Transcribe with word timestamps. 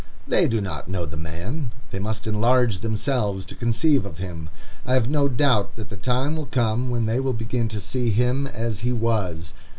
They 0.27 0.47
do 0.47 0.61
not 0.61 0.87
know 0.89 1.05
the 1.05 1.15
man. 1.15 1.69
They 1.91 1.99
must 1.99 2.25
enlarge 2.25 2.79
themselves 2.79 3.45
to 3.45 3.53
conceive 3.55 4.03
of 4.03 4.17
him. 4.17 4.49
I 4.83 4.95
have 4.95 5.07
no 5.11 5.27
doubt 5.27 5.75
that 5.75 5.89
the 5.89 5.95
time 5.95 6.35
will 6.35 6.47
come 6.47 6.89
when 6.89 7.05
they 7.05 7.19
will 7.19 7.33
begin 7.33 7.67
to 7.67 7.79
see 7.79 8.09
him 8.09 8.47
as 8.47 8.79
he 8.79 8.91
was. 8.91 9.53